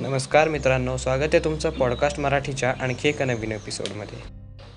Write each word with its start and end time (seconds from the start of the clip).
नमस्कार 0.00 0.48
मित्रांनो 0.48 0.96
स्वागत 0.96 1.22
आहे 1.22 1.38
तुमचं 1.38 1.70
पॉडकास्ट 1.70 2.20
मराठीच्या 2.20 2.74
आणखी 2.80 3.08
एका 3.08 3.24
नवीन 3.24 3.52
एपिसोडमध्ये 3.52 4.18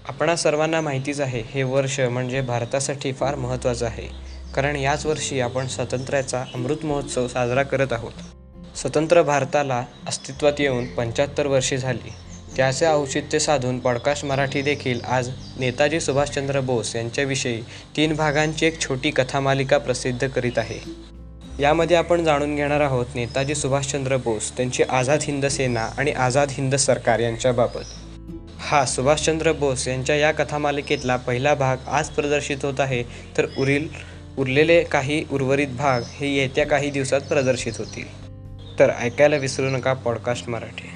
आपणा 0.08 0.36
सर्वांना 0.36 0.82
माहितीच 0.82 1.22
आहे 1.22 1.44
हे 1.50 1.64
वर्ष 1.64 2.00
म्हणजे 2.00 2.42
भारतासाठी 2.42 3.14
फार 3.14 3.36
महत्त्वाचं 3.36 3.86
आहे. 3.86 4.08
कारण 4.56 4.76
याच 4.76 5.06
वर्षी 5.06 5.40
आपण 5.40 5.68
स्वातंत्र्याचा 5.68 6.44
अमृत 6.54 6.86
महोत्सव 6.86 7.28
साजरा 7.28 7.64
करत 7.64 7.94
आहोत. 7.94 8.12
स्वतंत्र 8.78 9.22
भारताला 9.22 9.86
अस्तित्वात 10.08 10.54
येऊन 10.60 10.86
पंच्याहत्तर 10.86 11.48
वर्षे 11.48 11.78
झाली. 11.78 12.14
त्याचे 12.58 12.86
औचित्य 12.86 13.40
साधून 13.40 13.80
पॉडकास्ट 13.80 14.26
मराठी 14.26 14.62
देखील 14.62 15.00
आज 15.08 15.30
नेताजी 15.60 16.00
सुभाषचंद्र 16.00 16.60
बोस 16.60 16.96
यांच्याविषयी 16.96 17.62
तीन 17.98 18.16
भागांची 18.16 18.66
एक 18.66 18.82
छोटी 18.82 19.12
कथामालिका 19.12 19.78
प्रसिद्ध 19.78 20.28
करीत 20.28 20.58
आहे. 20.58 21.11
यामध्ये 21.60 21.98
आपण 21.98 22.24
जाणून 22.24 22.56
घेणार 22.56 22.82
आहोत 22.82 23.06
नेताजी 23.16 23.56
सुभाषचंद्र 23.56 24.18
बोस 24.18 24.58
त्यांची 24.58 24.84
आझाद 24.84 25.20
हिंद 25.22 25.46
सेना 25.46 25.90
आणि 25.98 26.12
आझाद 26.12 26.48
हिंद 26.52 26.76
सरकार 26.76 27.20
यांच्याबाबत. 27.20 27.86
हा 28.60 28.86
सुभाषचंद्र 28.86 29.52
बोस 29.52 29.88
यांच्या 29.88 30.16
या 30.16 30.32
कथामालिकेतला 30.32 31.16
पहिला 31.16 31.54
भाग 31.54 31.78
आज 31.88 32.10
प्रदर्शित 32.10 32.58
होत 32.64 32.80
आहे. 32.80 33.04
तर 33.38 33.46
उरील 33.58 33.88
उरलेले 34.38 34.84
काही 34.84 35.26
उर्वरित 35.32 35.68
भाग 35.68 36.02
हे 36.08 36.36
येत्या 36.36 36.66
काही 36.66 36.90
दिवसात 36.90 37.22
प्रदर्शित 37.22 37.74
होतील. 37.78 38.32
तर 38.80 38.92
ऐकायला 39.00 39.36
विसरू 39.36 39.70
नका 39.70 39.94
पॉडकास्ट 39.94 40.50
मराठी. 40.50 40.90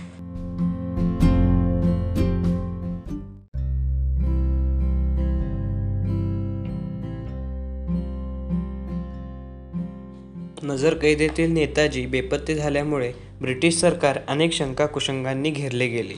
नजरकैदेतील 10.75 11.52
नेताजी 11.52 12.05
बेपत्ते 12.05 12.55
झाल्यामुळे 12.55 13.11
ब्रिटिश 13.41 13.75
सरकार 13.75 14.19
अनेक 14.27 14.53
शंका 14.53 14.86
कुशंगांनी 14.86 15.50
घेरले 15.50 15.88
गेले. 15.88 16.13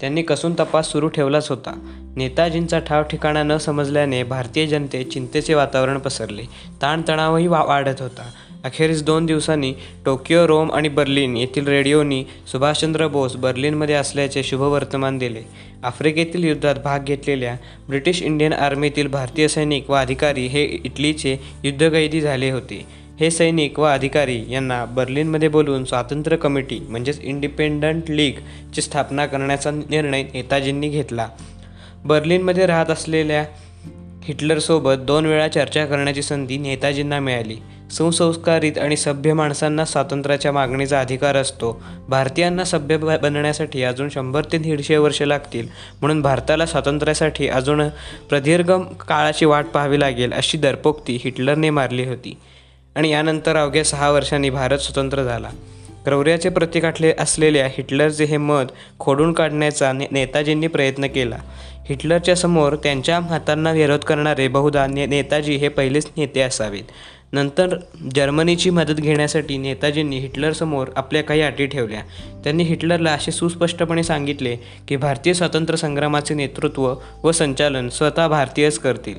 त्यांनी 0.00 0.22
कसून 0.22 0.54
तपास 0.54 0.92
सुरू 0.92 1.08
ठेवलाच 1.08 1.48
होता. 1.48 1.78
नेताजींचा 2.16 2.78
ठाव 2.78 3.02
ठिकाणा 3.02 3.42
न 3.42 3.56
समजल्याने 3.56 4.22
भारतीय 4.22 4.66
जनतेत 4.66 5.06
चिंतेचे 5.06 5.54
वातावरण 5.54 5.98
पसरले. 5.98 6.42
ताणतणावही 6.82 7.46
वा 7.46 7.64
वाढत 7.64 8.00
होता. 8.00 8.30
अखेरीस 8.64 9.02
दोन 9.02 9.26
दिवसांनी 9.26 9.74
टोकियो 10.04 10.48
रोम 10.48 10.72
आणि 10.72 10.88
बर्लिन 10.88 11.36
येथील 11.36 11.66
रेडिओनी 11.66 12.24
सुभाषचंद्र 12.52 13.06
बोस 13.06 13.36
बर्लिनमध्ये 13.36 13.94
असल्याचे 13.94 14.42
शुभवर्तमान 14.42 15.18
दिले. 15.18 15.42
आफ्रिकेतील 15.84 16.44
युद्धात 16.44 16.74
भाग 16.84 16.98
घेतलेल्या 16.98 17.56
ब्रिटिश 17.88 18.22
इंडियन 18.22 18.52
आर्मीतील 18.52 19.06
भारतीय 19.06 19.48
सैनिक 19.48 19.90
व 19.90 19.94
अधिकारी 19.94 20.46
हे 20.46 20.64
इटलीचे 20.64 21.36
युद्धकैदी 21.64 22.20
झाले 22.20 22.50
होते. 22.50 23.03
हे 23.20 23.30
सैनिक 23.30 23.78
व 23.78 23.82
अधिकारी 23.82 24.44
यांना 24.48 24.84
बर्लिनमध्ये 24.84 25.48
बोलवून 25.48 25.84
स्वातंत्र्य 25.84 26.36
कमिटी 26.36 26.78
म्हणजेच 26.88 27.20
इंडिपेंडंट 27.20 28.10
लीगची 28.10 28.82
स्थापना 28.82 29.26
करण्याचा 29.26 29.70
निर्णय 29.70 30.22
नेताजींनी 30.22 30.88
घेतला. 30.88 31.28
बर्लिनमध्ये 32.04 32.66
राहत 32.66 32.90
असलेल्या 32.90 33.44
हिटलरसोबत 34.24 34.94
दोन 34.98 35.26
वेळा 35.26 35.48
चर्चा 35.48 35.84
करण्याची 35.86 36.22
संधी 36.22 36.58
नेताजींना 36.58 37.20
मिळाली. 37.20 37.56
सुसंस्कारित 37.90 38.78
आणि 38.78 38.96
सभ्य 38.96 39.32
माणसांना 39.32 39.84
स्वातंत्र्याच्या 39.84 40.52
मागणीचा 40.52 41.00
अधिकार 41.00 41.36
असतो. 41.36 41.82
भारतीयांना 42.08 42.64
सभ्य 42.64 42.96
बनण्यासाठी 42.96 43.82
अजून 43.82 44.08
शंभर 44.08 44.44
ते 44.44 44.58
दीडशे 44.58 44.96
वर्ष 44.96 45.22
लागतील. 45.22 45.68
म्हणून 46.00 46.22
भारताला 46.22 46.66
स्वातंत्र्यासाठी 46.66 47.48
अजून 47.48 47.88
प्रदीर्घ 48.28 48.70
काळाची 49.08 49.44
वाट 49.44 49.66
पाहावी 49.66 50.00
लागेल 50.00 50.32
अशी 50.32 50.58
दरपोक्ती 50.58 51.18
हिटलरने 51.24 51.70
मारली 51.70 52.04
होती. 52.04 52.36
आणि 52.94 53.10
यानंतर 53.10 53.56
अवघ्या 53.56 53.84
सहा 53.84 54.10
वर्षांनी 54.10 54.50
भारत 54.50 54.78
स्वतंत्र 54.78 55.22
झाला. 55.22 55.50
क्रौर्याचे 56.04 56.48
प्रतीक 56.48 56.84
आठले 56.84 57.12
असलेल्या 57.18 57.66
हिटलरचे 57.66 58.24
हे 58.24 58.36
मत 58.36 58.64
खोडून 58.98 59.32
काढण्याचा 59.32 59.92
ने 59.92 60.06
नेताजींनी 60.10 60.66
प्रयत्न 60.66 61.06
केला. 61.06 61.38
हिटलरच्या 61.88 62.36
समोर 62.36 62.76
त्यांच्या 62.76 63.20
हातांना 63.20 63.70
विरोध 63.70 63.98
करणारे 63.98 64.48
बहुधा 64.48 64.86
ने 64.86 65.06
नेताजी 65.06 65.56
हे 65.56 65.68
पहिलेच 65.68 66.08
नेते 66.16 66.40
असावेत. 66.40 66.82
नंतर 67.32 67.76
जर्मनीची 68.14 68.70
मदत 68.70 68.94
घेण्यासाठी 68.94 69.58
नेताजींनी 69.58 70.18
हिटलरसमोर 70.18 70.88
आपल्या 70.96 71.22
काही 71.22 71.40
अटी 71.42 71.66
ठेवल्या. 71.66 72.00
त्यांनी 72.44 72.64
हिटलरला 72.64 73.12
असे 73.12 73.30
सुस्पष्टपणे 73.30 74.02
सांगितले 74.02 74.56
की 74.88 74.96
भारतीय 74.96 75.34
स्वातंत्र्य 75.34 75.76
संग्रामाचे 75.76 76.34
नेतृत्व 76.34 76.94
व 77.22 77.32
संचालन 77.32 77.88
स्वतः 77.88 78.28
भारतीयच 78.28 78.78
करतील. 78.78 79.18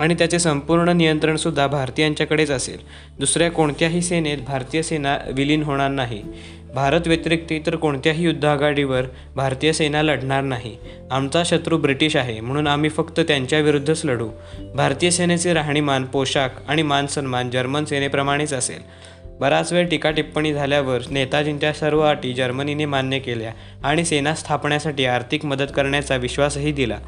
आणि 0.00 0.14
त्याचे 0.14 0.38
संपूर्ण 0.38 0.88
नियंत्रणसुद्धा 0.88 1.66
भारतीयांच्याकडेच 1.66 2.50
असेल. 2.50 2.76
दुसऱ्या 3.18 3.50
कोणत्याही 3.50 4.02
सेनेत 4.02 4.38
भारतीय 4.38 4.82
सेना 4.82 5.18
विलीन 5.32 5.62
होणार 5.62 5.90
नाही. 5.90 6.22
भारत 6.74 7.00
व्यतिरिक्त 7.06 7.52
इतर 7.52 7.76
कोणत्याही 7.76 8.24
युद्ध 8.24 8.44
आघाडीवर 8.44 9.02
भारतीय 9.36 9.72
सेना 9.72 10.02
लढणार 10.02 10.42
नाही. 10.42 10.76
आमचा 11.10 11.42
शत्रू 11.44 11.78
ब्रिटिश 11.78 12.16
आहे 12.16 12.40
म्हणून 12.40 12.66
आम्ही 12.66 12.90
फक्त 12.90 13.20
त्यांच्याविरुद्धच 13.20 14.04
लढू. 14.04 14.28
भारतीय 14.74 15.10
सेनेचे 15.10 15.52
राहणीमान 15.52 16.04
पोशाख 16.04 16.48
आणि 16.68 16.82
मानसन्मान 16.82 17.50
जर्मन 17.50 17.84
सेनेप्रमाणेच 17.84 18.52
असेल. 18.52 19.12
बराच 19.40 19.72
वेळ 19.72 19.88
टीका 19.88 20.10
टिप्पणी 20.10 20.52
झाल्यावर 20.52 21.00
नेताजींच्या 21.10 21.72
सर्व 21.72 22.00
अटी 22.00 22.34
जर्मनीने 22.34 22.84
मान्य 22.84 23.18
केल्या 23.18 23.52
आणि 23.84 24.04
सेना 24.04 24.34
स्थापण्यासाठी 24.34 25.04
आर्थिक 25.04 25.44
मदत 25.44 25.72
करण्याचा 25.76 26.16
विश्वासही 26.16 26.72
दिला. 26.72 26.98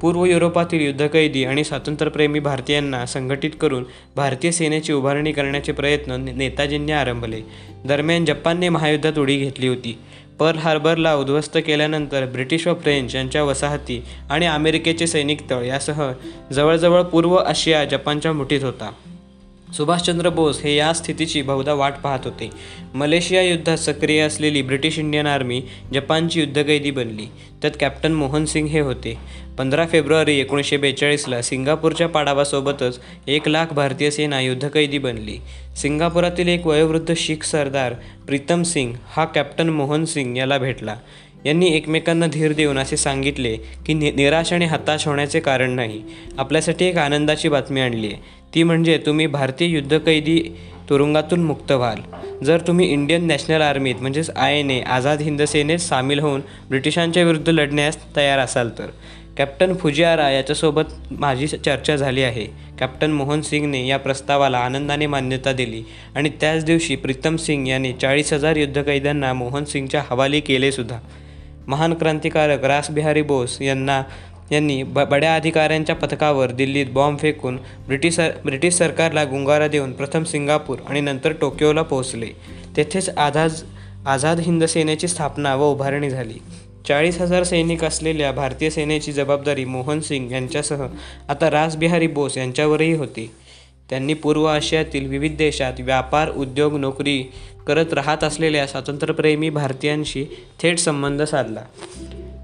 पूर्व 0.00 0.24
युरोपातील 0.24 0.80
युद्धकैदी 0.80 1.44
आणि 1.44 1.64
स्वातंत्र्यप्रेमी 1.64 2.40
भारतीयांना 2.40 3.04
संघटित 3.06 3.50
करून 3.60 3.84
भारतीय 4.16 4.50
सेनेची 4.50 4.92
उभारणी 4.92 5.32
करण्याचे 5.32 5.72
प्रयत्न 5.72 6.12
नेताजींनी 6.36 6.92
आरंभले. 6.92 7.40
दरम्यान 7.84 8.24
जपानने 8.24 8.68
महायुद्धात 8.68 9.18
उडी 9.18 9.36
घेतली 9.36 9.68
होती. 9.68 9.98
पर्ल 10.38 10.58
हार्बरला 10.58 11.14
उद्ध्वस्त 11.14 11.58
केल्यानंतर 11.66 12.26
ब्रिटिश 12.26 12.66
व 12.66 12.74
फ्रेंच 12.74 13.14
यांच्या 13.14 13.42
वसाहती 13.42 14.02
आणि 14.30 14.46
अमेरिकेचे 14.46 15.06
सैनिक 15.06 15.50
तळ 15.50 15.64
यासह 15.64 16.12
जवळजवळ 16.52 17.02
पूर्व 17.02 17.34
आशिया 17.34 17.84
जपानच्या 17.84 18.32
मुठीत 18.32 18.64
होता. 18.64 18.90
सुभाषचंद्र 19.74 20.28
बोस 20.28 20.60
हे 20.64 20.76
या 20.76 20.92
स्थितीची 20.92 21.42
बहुधा 21.42 21.72
वाट 21.72 21.94
पाहत 22.04 22.18
होते. 22.24 22.50
मलेशिया 22.94 23.42
युद्धात 23.42 23.76
सक्रिय 23.76 24.20
असलेली 24.20 24.62
ब्रिटिश 24.62 24.98
इंडियन 24.98 25.26
आर्मी 25.26 25.62
जपानची 25.94 26.40
युद्धकैदी 26.40 26.90
बनली. 26.90 27.26
त्यात 27.62 27.72
कॅप्टन 27.80 28.12
मोहन 28.12 28.44
सिंग 28.44 28.66
हे 28.66 28.80
होते. 28.80 29.14
पंधरा 29.58 29.86
फेब्रुवारी 29.86 30.40
एकोणीसशे 30.40 30.76
बेचाळीसला 30.76 31.42
सिंगापूरच्या 31.42 32.08
पाडावासोबतच 32.08 33.00
एक 33.26 33.48
लाख 33.48 33.66
भारतीय 33.72 34.10
सेना 34.10 34.40
युद्धकैदी 34.40 34.98
बनली. 34.98 35.36
सिंगापुरातील 35.76 36.48
एक 36.48 36.66
वयोवृद्ध 36.66 37.14
शीख 37.16 37.44
सरदार 37.44 37.92
प्रीतम 38.26 38.62
सिंग 38.62 38.94
हा 39.10 39.24
कॅप्टन 39.24 39.68
मोहन 39.68 40.04
सिंग 40.04 40.36
याला 40.36 40.58
भेटला. 40.58 40.96
यांनी 41.44 41.66
एकमेकांना 41.66 42.26
धीर 42.26 42.52
देऊन 42.52 42.78
असे 42.78 42.96
सांगितले 42.96 43.56
की 43.86 43.94
नि 43.94 44.10
निराश 44.10 44.52
आणि 44.52 44.64
हताश 44.64 45.06
होण्याचे 45.06 45.40
कारण 45.40 45.70
नाही. 45.70 46.02
आपल्यासाठी 46.38 46.84
एक 46.84 46.96
आनंदाची 46.96 47.48
बातमी 47.48 47.80
आणली 47.80 48.06
आहे. 48.06 48.35
ती 48.54 48.62
म्हणजे 48.62 48.98
तुम्ही 49.06 49.26
भारतीय 49.26 49.68
युद्धकैदी 49.68 50.40
तुरुंगातून 50.90 51.42
मुक्त 51.44 51.72
व्हाल. 51.72 52.00
जर 52.44 52.60
तुम्ही 52.60 52.92
इंडियन 52.92 53.26
नॅशनल 53.26 53.60
आर्मीत 53.62 53.94
म्हणजेच 54.00 54.30
I 54.30 54.58
N 54.58 54.70
A 54.70 54.80
Azad 54.80 55.20
Hind 55.20 55.42
सेनेत 55.42 55.78
सामील 55.78 56.18
होऊन 56.18 56.40
ब्रिटिशांच्या 56.68 57.22
विरुद्ध 57.22 57.48
लढण्यास 57.48 57.98
तयार 58.16 58.38
असाल 58.38 58.70
तर. 58.78 58.86
कॅप्टन 59.36 59.74
फुजियारा 59.74 60.30
याच्यासोबत 60.30 60.92
माझी 61.10 61.46
चर्चा 61.46 61.96
झाली 61.96 62.22
आहे. 62.22 62.46
कॅप्टन 62.78 63.10
मोहन 63.10 63.40
सिंगने 63.40 63.86
या 63.86 63.96
प्रस्तावाला 63.96 64.58
आनंदाने 64.58 65.06
मान्यता 65.06 65.52
दिली 65.52 65.82
आणि 66.14 66.28
त्याच 66.40 66.64
दिवशी 66.64 66.96
प्रीतम 66.96 67.36
सिंग 67.36 67.68
यांनी 67.68 67.92
चाळीस 67.92 68.32
हजार 68.32 68.56
युद्धकैद्यांना 68.56 69.32
मोहन 69.32 69.64
सिंगच्या 69.64 70.02
हवाली 70.10 70.40
केले 70.40 70.72
सुद्धा. 70.72 70.98
महान 71.66 71.94
क्रांतिकारक 71.94 72.64
रासबिहारी 72.64 73.22
बोस 73.22 73.62
यांना 73.62 74.02
यांनी 74.52 74.82
ब 74.82 74.98
बड्या 74.98 75.34
अधिकाऱ्यांच्या 75.34 75.94
पथकावर 75.94 76.50
दिल्लीत 76.50 76.86
बॉम्ब 76.86 77.18
फेकून 77.18 77.56
ब्रिटिश 77.86 78.14
सर 78.14 78.30
ब्रिटिश 78.44 78.74
सरकारला 78.74 79.24
गुंगारा 79.24 79.68
देऊन 79.68 79.92
प्रथम 79.92 80.24
सिंगापूर 80.24 80.78
आणि 80.88 81.00
नंतर 81.00 81.32
टोकियोला 81.32 81.82
पोहोचले. 81.82 82.28
तेथेच 82.76 83.08
आझाद 83.08 83.50
आझाद 84.06 84.40
हिंद 84.40 84.64
सेनेची 84.64 85.08
स्थापना 85.08 85.54
व 85.54 85.70
उभारणी 85.70 86.10
झाली. 86.10 86.38
चाळीस 86.88 87.20
हजार 87.20 87.42
सैनिक 87.42 87.84
असलेल्या 87.84 88.32
भारतीय 88.32 88.70
सेनेची 88.70 89.12
जबाबदारी 89.12 89.64
मोहन 89.64 90.00
सिंग 90.00 90.32
यांच्यासह 90.32 90.86
आता 91.28 91.50
रासबिहारी 91.50 92.06
बोस 92.06 92.38
यांच्यावरही 92.38 92.92
होती. 92.92 93.30
त्यांनी 93.90 94.14
पूर्व 94.14 94.44
आशियातील 94.44 95.08
विविध 95.08 95.36
देशात 95.36 95.72
व्यापार 95.78 96.30
उद्योग 96.30 96.76
नोकरी 96.76 97.22
करत 97.66 97.92
राहत 97.92 98.24
असलेल्या 98.24 98.66
स्वातंत्र्यप्रेमी 98.66 99.50
भारतीयांशी 99.50 100.24
थेट 100.62 100.78
संबंध 100.78 101.22
साधला. 101.22 101.60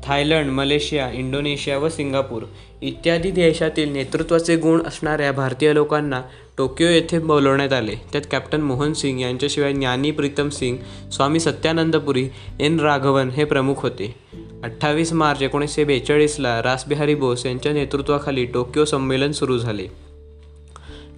थायलंड 0.06 0.50
मलेशिया 0.50 1.10
इंडोनेशिया 1.10 1.78
व 1.78 1.88
सिंगापूर 1.88 2.43
इत्यादी 2.82 3.31
देशातील 3.31 3.93
नेतृत्वाचे 3.93 4.56
गुण 4.56 4.82
असणाऱ्या 4.87 5.32
भारतीय 5.32 5.75
लोकांना 5.75 6.22
टोकियो 6.58 6.88
येथे 6.88 7.19
बोलवण्यात 7.19 7.72
आले. 7.72 7.94
त्यात 8.12 8.22
कॅप्टन 8.31 8.60
मोहन 8.60 8.93
सिंग 8.93 9.20
यांच्याशिवाय 9.20 9.72
ज्ञानी 9.72 10.10
प्रीतम 10.10 10.49
सिंग 10.49 10.76
स्वामी 11.10 11.40
सत्यानंदपुरी 11.40 12.28
एन 12.60 12.81
राघवन 12.81 13.31
हे 13.31 13.44
प्रमुख 13.44 13.75
होते. 13.76 14.14
अठ्ठावीस 14.62 15.12
मार्च 15.12 15.43
एकोणीसशे 15.43 15.84
बेचाळीसला 15.84 16.62
रासबिहारी 16.62 17.14
बोस 17.14 17.46
यांच्या 17.46 17.72
नेतृत्वाखाली 17.72 18.44
टोकियो 18.44 18.84
संमेलन 18.84 19.32
सुरू 19.32 19.58
झाले. 19.58 19.87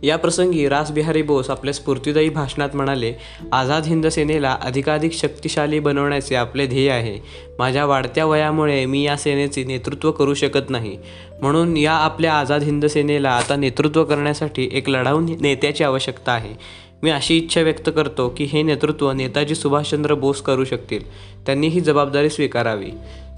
या 0.02 0.16
प्रसंगी 0.18 0.68
रासबिहारी 0.68 1.22
बोस 1.22 1.50
आपल्या 1.50 1.74
स्फूर्तिदायी 1.74 2.28
भाषणात 2.28 2.68
म्हणाले 2.74 3.12
आझाद 3.52 3.84
हिंद 3.84 4.06
सेनेला 4.06 4.56
अधिकाधिक 4.62 5.12
शक्तिशाली 5.12 5.78
बनवण्याचे 5.78 6.34
आपले 6.34 6.66
ध्येय 6.66 6.90
आहे. 6.90 7.18
माझ्या 7.58 7.86
वाढत्या 7.86 8.26
वयामुळे 8.26 8.86
मी 8.86 9.02
या 9.02 9.16
सेनेचे 9.16 9.64
नेतृत्व 9.64 10.12
करू 10.12 10.34
शकत 10.34 10.70
नाही. 10.70 10.98
म्हणून 11.40 11.76
या 11.76 11.92
आपल्या 11.92 12.32
आझाद 12.32 12.62
हिंद 12.62 12.86
सेनेला 12.86 13.30
आता 13.30 13.56
नेतृत्व 13.56 14.04
करण्यासाठी 14.04 14.68
एक 14.72 14.88
लढाऊ 14.88 15.20
नेत्याची 15.40 15.84
आवश्यकता 15.84 16.32
आहे. 16.32 16.84
मी 17.02 17.10
अशी 17.10 17.36
इच्छा 17.36 17.60
व्यक्त 17.60 17.90
करतो 17.96 18.34
की 18.36 18.44
हे 18.44 18.62
नेतृत्व 18.62 19.12
नेताजी 19.12 19.54
सुभाषचंद्र 19.54 20.14
बोस 20.14 20.40
करू 20.40 20.64
शकतील. 20.64 21.00
त्यांनी 21.46 21.68
ही 21.68 21.80
जबाबदारी 21.80 22.30
स्वीकारावी. 22.30 22.90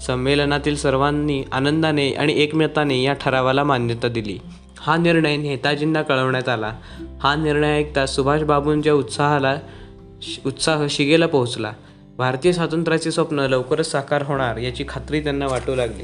संमेलनातील 0.05 0.75
सर्वांनी 0.75 1.43
आनंदाने 1.51 2.11
आणि 2.11 2.33
एकमताने 2.35 3.03
या 3.03 3.13
ठरावाला 3.13 3.63
मान्यता 3.63 4.07
दिली. 4.07 4.37
हा 4.87 4.97
निर्णय 4.97 5.37
नेताजींना 5.37 6.01
कळवण्यात 6.01 6.49
आला. 6.49 6.73
हा 7.19 7.35
निर्णय 7.35 7.77
ऐकता 7.77 8.05
सुभाषबाबूंच्या 8.05 8.93
उत्साहाला 8.93 9.57
उत्साह 10.45 10.85
शिगेला 10.89 11.27
पोहोचला. 11.27 11.73
भारतीय 12.17 12.51
स्वातंत्र्याचे 12.51 13.11
स्वप्न 13.11 13.39
लवकरच 13.39 13.91
साकार 13.91 14.21
होणार 14.21 14.57
याची 14.57 14.85
खात्री 14.87 15.19
त्यांना 15.19 15.47
वाटू 15.47 15.75
लागली. 15.75 16.03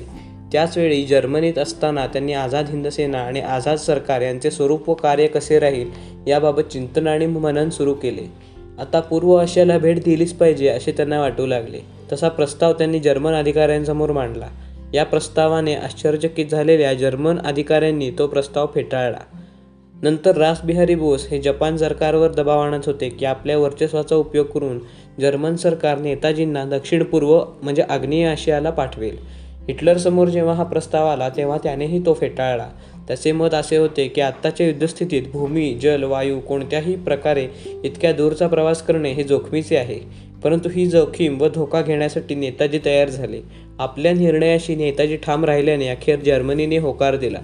त्याचवेळी 0.52 1.06
जर्मनीत 1.06 1.58
असताना 1.58 2.08
त्यांनी 2.08 2.34
आझाद 2.34 2.70
हिंद 2.70 2.88
सेना 2.88 3.18
आणि 3.18 3.40
आझाद 3.40 3.78
सरकार 3.78 4.22
यांचे 4.22 4.52
स्वरूप 4.52 4.90
व 4.90 4.94
कार्य 4.94 5.28
कसे 5.28 5.60
राहील 5.60 5.90
याबाबत 6.28 6.62
चिंतन 6.62 7.08
आणि 7.08 7.26
मनन 7.26 7.70
सुरू 7.70 7.94
केले. 7.94 8.34
आता 8.80 9.00
पूर्व 9.00 9.36
आशियाला 9.36 9.78
भेट 9.78 10.04
दिलीच 10.04 10.34
पाहिजे 10.34 10.68
असे 10.68 10.92
त्यांना 10.92 11.20
वाटू 11.20 11.46
लागले. 11.46 11.80
तसा 12.12 12.30
प्रस्ताव 12.30 12.74
त्यांनी 12.74 13.00
जर्मन 13.00 13.34
अधिकाऱ्यांसमोर 13.34 14.12
मांडला. 14.12 14.48
या 14.94 15.04
प्रस्तावाने 15.06 15.76
आश्चर्यचकित 15.76 16.46
झालेल्या 16.46 16.94
जर्मन 16.94 17.40
अधिकाऱ्यांनी 17.40 18.12
तो 18.12 18.28
प्रस्ताव 18.28 18.68
फेटाळला. 18.76 19.20
नंतर 20.04 20.38
रासबिहारी 20.38 20.96
बोस 20.96 21.28
हे 21.28 21.40
जपान 21.42 21.78
सरकारवर 21.78 22.32
दबाव 22.32 22.60
आणत 22.60 22.82
होते 22.86 23.10
की 23.10 23.26
आपल्या 23.26 23.58
वर्चस्वाचा 23.58 24.16
उपयोग 24.16 24.46
करून 24.46 24.80
जर्मन 25.22 25.56
सरकार 25.56 25.98
नेताजींना 25.98 26.66
दक्षिण 26.66 27.04
पूर्व 27.04 27.44
म्हणजे 27.62 27.82
आग्नेय 27.82 28.26
आशियाला 28.26 28.70
पाठवेल. 28.70 29.18
हिटलरसमोर 29.68 30.28
जेव्हा 30.28 30.54
हा 30.54 30.64
प्रस्ताव 30.64 31.08
आला 31.08 31.30
तेव्हा 31.30 31.58
त्यानेही 31.58 32.06
तो 32.06 32.14
फेटाळला. 32.14 32.70
त्याचे 33.08 33.32
मत 33.32 33.54
असे 33.54 33.78
होते 33.78 34.08
की 34.08 34.22
आत्ताच्या 34.22 34.68
युद्धस्थितीत 34.68 35.24
भूमी 35.34 35.74
जल 35.74 36.04
वायू 36.04 36.40
कोणत्याही 36.40 36.96
प्रकारे 36.96 37.48
इतक्या 37.84 38.12
दूरचा 38.12 38.48
प्रवास 38.48 38.82
करणे 38.82 39.12
हे 39.12 39.24
जोखमीचे 39.24 39.78
आहे. 39.78 40.00
परंतु 40.44 40.70
ही 40.70 40.86
जोखीम 40.86 41.42
व 41.42 41.48
धोका 41.48 41.82
घेण्यासाठी 41.82 42.36
नेताजी 42.36 42.80
तयार 42.86 43.10
झाले. 43.10 43.42
आपल्या 43.80 44.14
निर्णयाशी 44.14 44.76
नेताजी 44.76 45.18
ठाम 45.18 45.46
राहिल्याने 45.46 45.88
अखेर 45.88 46.20
जर्मनीने 46.20 46.78
होकार 46.78 47.16
दिला. 47.16 47.40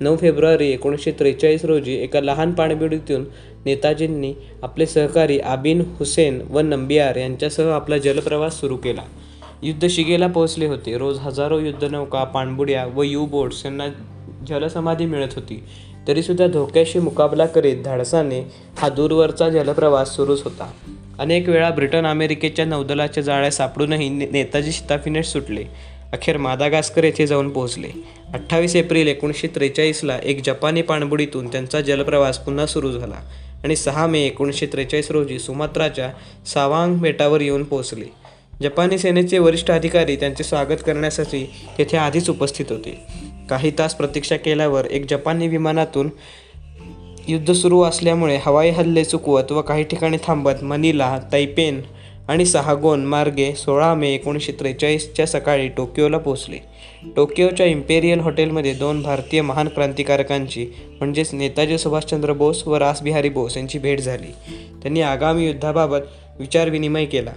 नऊ 0.00 0.16
फेब्रुवारी 0.16 0.70
एकोणीसशे 0.70 1.10
त्रेचाळीस 1.10 1.64
रोजी 1.64 1.94
एका 1.94 2.20
लहान 2.20 2.52
पाणबिडीतून 2.52 3.24
नेताजींनी 3.64 4.34
आपले 4.62 4.86
सहकारी 4.86 5.38
आबिन 5.38 5.80
हुसेन 5.80 6.42
व 6.50 6.60
नंबियार 6.60 7.16
यांच्यासह 7.16 7.72
आपला 7.72 7.98
जलप्रवास 7.98 8.60
सुरू 8.60 8.76
केला. 8.76 9.02
युद्ध 9.62 9.86
शिगेला 9.86 10.26
पोहोचले 10.26 10.66
होते. 10.66 10.98
रोज 10.98 11.18
हजारो 11.18 11.58
युद्धनौका 11.58 12.24
पाणबुड्या 12.24 12.86
व 12.86 13.02
यू 13.02 13.26
बोट्स 13.26 13.64
यांना 13.64 13.86
जलसमाधी 14.48 15.06
मिळत 15.06 15.34
होती. 15.34 15.62
तरीसुद्धा 16.08 16.46
धोक्याशी 16.46 16.98
मुकाबला 16.98 17.46
करीत 17.46 17.76
धाडसाने 17.84 18.40
हा 18.78 18.88
दूरवरचा 18.88 19.48
जलप्रवास 19.48 20.16
सुरूच 20.16 20.42
होता. 20.42 20.70
अनेक 21.18 21.48
वेळा 21.48 21.70
ब्रिटन 21.70 22.06
अमेरिकेच्या 22.06 22.64
नौदलाच्या 22.64 23.22
जाळ्या 23.22 23.50
सापडूनही 23.50 24.08
ने 24.08 24.26
नेताजी 24.32 24.72
शिताफीने 24.72 25.22
सुटले. 25.22 25.64
अखेर 26.12 26.36
मादागास्कर 26.36 27.04
येथे 27.04 27.26
जाऊन 27.26 27.50
पोहोचले. 27.50 27.88
अठ्ठावीस 28.34 28.76
एप्रिल 28.76 29.08
एकोणीसशे 29.08 29.48
त्रेचाळीसला 29.54 30.18
एक 30.22 30.42
जपानी 30.44 30.82
पाणबुडीतून 30.82 31.48
त्यांचा 31.48 31.80
जलप्रवास 31.80 32.38
पुन्हा 32.38 32.66
सुरू 32.66 32.92
झाला 32.92 33.16
आणि 33.64 33.76
सहा 33.76 34.06
मे 34.06 34.20
एकोणीसशे 34.20 34.66
त्रेचाळीस 34.66 35.10
रोजी 35.10 35.38
सुमात्राच्या 35.38 36.10
सावांग 36.46 36.96
बेटावर 36.96 37.40
येऊन 37.40 37.64
पोहोचले. 37.64 38.04
जपानी 38.62 38.98
सेनेचे 38.98 39.38
वरिष्ठ 39.38 39.70
अधिकारी 39.70 40.16
त्यांचे 40.16 40.44
स्वागत 40.44 40.82
करण्यासाठी 40.86 41.50
तेथे 41.78 41.96
आधीच 41.96 42.30
उपस्थित 42.30 42.66
होते. 42.70 42.98
काही 43.50 43.72
तास 43.78 43.94
प्रतीक्षा 43.94 44.36
केल्यावर 44.36 44.84
एक 44.84 45.10
जपानी 45.10 45.48
विमानातून 45.48 46.10
युद्ध 47.28 47.52
सुरू 47.52 47.82
असल्यामुळे 47.82 48.38
हवाई 48.46 48.70
हल्ले 48.70 49.04
चुकवत 49.04 49.52
व 49.52 49.62
काही 49.62 49.84
ठिकाणी 49.84 50.16
थांबत 50.26 50.64
मनीला 50.64 51.18
तैपेन 51.32 51.80
आणि 52.28 52.46
सहागोन 52.46 53.04
मार्गे 53.04 53.52
सोळा 53.52 53.94
मे 53.94 54.10
एकोणीसशे 54.10 54.52
त्रेचाळीसच्या 54.52 55.26
सकाळी 55.26 55.68
टोकियोला 55.68 56.18
पोहोचले. 56.18 56.58
टोकियोच्या 57.16 57.66
इम्पेरियल 57.66 58.20
हॉटेलमध्ये 58.20 58.72
दोन 58.72 59.02
भारतीय 59.02 59.40
महान 59.40 59.68
क्रांतिकारकांची 59.68 60.66
म्हणजेच 60.98 61.34
नेताजी 61.34 61.78
सुभाषचंद्र 61.78 62.32
बोस 62.32 62.68
व 62.68 62.76
रासबिहारी 62.76 63.28
बोस 63.28 63.56
यांची 63.56 63.78
भेट 63.78 64.00
झाली. 64.00 64.34
त्यांनी 64.82 65.00
आगामी 65.00 65.46
युद्धाबाबत 65.46 65.98
विचारविनिमय 66.38 67.04
केला. 67.04 67.32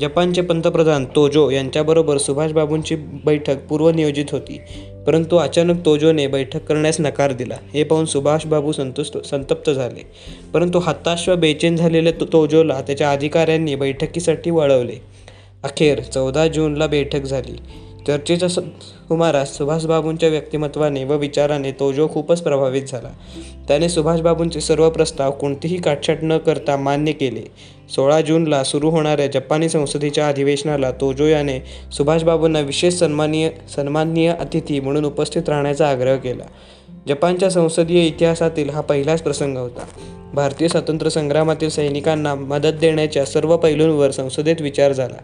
जपानचे 0.00 0.40
पंतप्रधान 0.40 1.04
तोजो 1.04 1.50
यांच्याबरोबर 1.50 2.16
सुभाषबाबूंची 2.16 2.94
बैठक 2.96 3.56
पूर्वनियोजित 3.68 4.24
होती. 4.32 4.60
परंतु 5.08 5.36
अचानक 5.36 5.84
तोजोने 5.84 6.26
बैठक 6.26 6.64
करण्यास 6.64 7.00
नकार 7.00 7.32
दिला. 7.32 7.54
हे 7.74 7.84
पाहून 7.84 8.04
सुभाषबाबू 8.04 8.72
संतुष्ट 8.72 9.24
संतप्त 9.24 9.70
झाले. 9.70 10.06
परंतु 10.54 10.78
हताश 10.78 11.28
व 11.28 11.36
बेचैन 11.36 11.76
झालेल्या 11.76 12.12
तो 12.20 12.24
तोजोला 12.24 12.80
त्याच्या 12.80 13.10
अधिकाऱ्यांनी 13.10 13.74
बैठकीसाठी 13.74 14.50
वळवले. 14.50 14.96
अखेर 15.62 16.00
चौदा 16.00 16.46
जूनला 16.46 16.86
बैठक 16.86 17.20
झाली. 17.20 17.58
चर्चेच्या 18.08 18.48
सुमारास 18.48 19.56
सुभाषबाबूंच्या 19.58 20.28
व्यक्तिमत्वाने 20.28 21.04
व 21.04 21.16
विचाराने 21.16 21.72
तोजो 21.72 22.08
खूपच 22.08 22.42
प्रभावित 22.42 22.82
झाला. 22.88 23.08
त्याने 23.68 23.88
सुभाषबाबूंचे 23.88 24.60
सर्व 24.60 24.90
प्रस्ताव 24.90 25.30
कोणतीही 25.30 25.76
काटछाट 25.76 26.18
न 26.22 26.38
करता 26.38 26.76
मान्य 26.76 27.12
केले. 27.12 27.42
सोळा 27.94 28.20
जूनला 28.20 28.64
सुरू 28.64 28.90
होणाऱ्या 28.90 29.26
जपानी 29.26 29.68
संसदेच्या 29.68 30.28
अधिवेशनाला 30.28 30.90
तोजो 30.90 31.26
याने 31.26 31.58
सुभाषबाबूंना 31.92 32.60
विशेष 32.60 32.94
सन्मानीय 32.94 33.50
सन्माननीय 33.76 34.32
अतिथी 34.40 34.80
म्हणून 34.80 35.04
उपस्थित 35.04 35.48
राहण्याचा 35.48 35.88
आग्रह 35.90 36.16
केला. 36.16 36.44
जपानच्या 37.08 37.50
संसदीय 37.50 38.06
इतिहासातील 38.06 38.70
हा 38.70 38.80
पहिलाच 38.80 39.22
प्रसंग 39.22 39.56
होता. 39.56 39.84
भारतीय 40.34 40.68
स्वातंत्र्य 40.68 41.10
संग्रामातील 41.10 41.68
सैनिकांना 41.68 42.34
मदत 42.34 42.78
देण्याच्या 42.80 43.24
सर्व 43.24 43.56
पैलूंवर 43.56 44.10
संसदेत 44.10 44.56
विचार 44.60 44.92
झाला. 44.92 45.16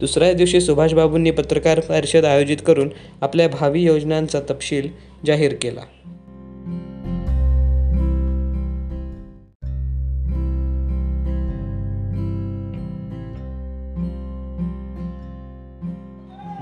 दुसऱ्या 0.00 0.32
दिवशी 0.32 0.60
सुभाषबाबूंनी 0.60 1.30
पत्रकार 1.30 1.80
परिषद 1.80 2.24
आयोजित 2.24 2.56
करून 2.66 2.88
आपल्या 3.20 3.48
भावी 3.48 3.82
योजनांचा 3.82 4.40
तपशील 4.40 4.88
जाहीर 5.26 5.54
केला. 5.62 5.80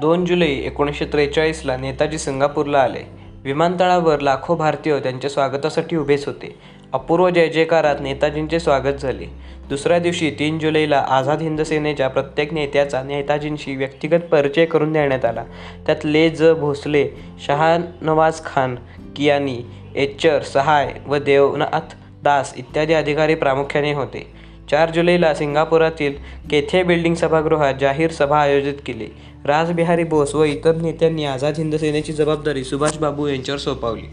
दोन 0.00 0.24
जुलै 0.24 0.46
एकोणीसशे 0.46 1.04
त्रेचाळीसला 1.04 1.76
नेताजी 1.76 2.18
सिंगापूरला 2.18 2.78
आले. 2.78 3.17
विमानतळावर 3.48 4.20
लाखो 4.20 4.54
भारतीय 4.54 4.98
त्यांच्या 5.00 5.30
स्वागतासाठी 5.30 5.96
उभेच 5.96 6.26
होते. 6.26 6.58
अपूर्व 6.92 7.28
जय 7.28 7.48
जयकारात 7.48 7.96
नेताजींचे 8.00 8.60
स्वागत 8.60 8.98
झाले. 8.98 9.26
दुसऱ्या 9.68 9.98
दिवशी 9.98 10.30
तीन 10.30 10.58
जुलैला 10.58 10.98
आझाद 11.08 11.42
हिंद 11.42 11.60
सेनेच्या 11.60 12.08
प्रत्येक 12.08 12.52
नेत्याचा 12.54 13.02
नेताजींशी 13.02 13.76
व्यक्तिगत 13.76 14.26
परिचय 14.30 14.64
करून 14.64 14.92
देण्यात 14.92 15.24
आला. 15.24 15.44
त्यात 15.86 16.04
ले 16.04 16.28
ज 16.30 16.42
भोसले 16.42 17.08
शहानवाज 17.46 18.44
खान 18.44 18.76
कियानी 19.16 19.58
एच्चर 19.96 20.42
सहाय 20.42 20.92
व 21.06 21.16
देवनाथ 21.16 21.94
दास 22.22 22.54
इत्यादी 22.56 22.94
अधिकारी 22.94 23.34
प्रामुख्याने 23.34 23.92
होते. 23.92 24.26
चार 24.70 24.90
जुलैला 24.90 25.34
सिंगापुरातील 25.34 26.14
केथे 26.50 26.82
बिल्डिंग 26.82 27.14
सभागृहात 27.14 27.74
जाहीर 27.80 28.10
सभा 28.10 28.40
आयोजित 28.40 28.74
केली. 28.86 29.06
राजबिहारी 29.44 30.04
बोस 30.04 30.34
व 30.34 30.44
इतर 30.44 30.74
नेत्यांनी 30.74 31.24
आझाद 31.24 31.54
हिंद 31.58 31.74
सेनेची 31.74 32.12
जबाबदारी 32.12 32.64
सुभाषबाबू 32.64 33.26
यांच्यावर 33.26 33.58
सोपवली. 33.58 34.06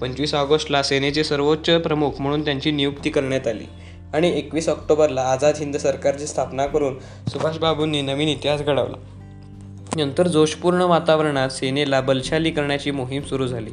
पंचवीस 0.00 0.34
ऑगस्टला 0.34 0.82
सेनेचे 0.82 1.24
सर्वोच्च 1.24 1.70
प्रमुख 1.70 2.10
म्हणून 2.20 2.44
त्यांची 2.44 2.70
नियुक्ती 2.70 3.10
करण्यात 3.10 3.46
आली 3.46 3.64
आणि 4.14 4.38
एकवीस 4.38 4.68
ऑक्टोबरला 4.68 5.20
आझाद 5.20 5.54
हिंद 5.56 5.76
सरकारची 5.76 6.26
स्थापना 6.26 6.66
करून 6.66 6.98
सुभाषबाबूंनी 7.28 8.02
नवीन 8.02 8.28
इतिहास 8.28 8.62
घडवला. 8.62 8.96
नंतर 9.96 10.26
जोशपूर्ण 10.26 10.82
वातावरणात 10.82 11.48
सेनेला 11.48 12.00
बलशाली 12.00 12.50
करण्याची 12.50 12.90
मोहीम 12.90 13.22
सुरू 13.22 13.46
झाली. 13.46 13.70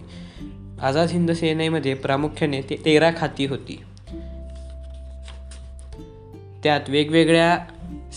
आझाद 0.82 1.10
हिंद 1.10 1.32
सेनेमध्ये 1.32 1.94
प्रामुख्याने 1.94 2.62
ते 2.62 2.76
तेरा 2.86 3.12
खाती 3.18 3.46
होती. 3.46 3.80
त्यात 6.64 6.90
वेगवेगळ्या 6.90 7.58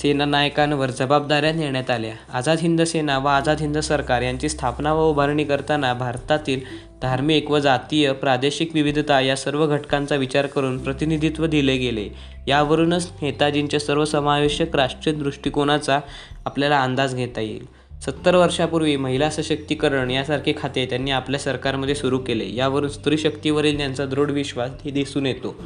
सेना 0.03 0.25
नायकांवर 0.25 0.91
जबाबदाऱ्या 0.91 1.53
नेण्यात 1.53 1.91
आल्या. 1.91 2.13
आझाद 2.33 2.59
हिंद 2.59 2.83
सेना 2.83 3.19
व 3.19 3.27
आझाद 3.27 3.61
हिंद 3.61 3.79
सरकार 3.79 4.23
यांची 4.23 4.49
स्थापना 4.49 4.93
व 4.95 5.11
उभारणी 5.11 5.45
करताना 5.45 5.95
भारतातील 5.95 6.61
धार्मिक 7.03 7.51
व 7.51 7.59
जातीय 7.59 8.13
प्रादेशिक 8.13 8.71
विविधता 8.75 9.21
या 9.21 9.37
सर्व 9.37 9.67
घटकांचा 9.67 10.17
विचार 10.17 10.47
करून 10.47 10.79
प्रतिनिधित्व 10.79 11.47
दिले 11.47 11.77
गेले. 11.77 12.09
यावरूनच 12.49 13.13
नेताजींच्या 13.23 13.81
सर्वसमावेशक 13.81 14.77
राष्ट्रीय 14.77 15.15
दृष्टिकोनाचा 15.15 16.01
आपल्याला 16.47 16.83
अंदाज 16.83 17.15
घेता 17.15 17.41
येईल. 17.41 17.67
सत्तर 18.01 18.37
वर्षापूर्वी 18.37 18.97
महिला 18.97 19.31
सशक्तीकरण 19.31 20.11
यासारखे 20.11 20.55
खाते 20.59 20.87
त्यांनी 20.87 21.11
आपल्या 21.11 21.41
सरकारमध्ये 21.41 21.95
सुरू 21.95 22.19
केले. 22.19 22.55
यावरून 22.55 22.89
स्त्रीशक्तीवरील 22.89 23.77
त्यांचा 23.77 24.07
दृढ 24.07 24.31
विश्वास 24.31 24.71
हे 24.85 24.91
दिसून 24.91 25.27
येतो. 25.27 25.57